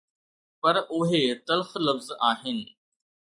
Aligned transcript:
پر 0.61 0.75
اهي 0.95 1.23
تلخ 1.45 1.69
لفظ 1.89 2.09
آهن. 2.31 2.59